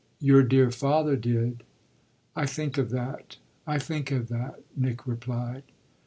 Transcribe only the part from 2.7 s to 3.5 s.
of that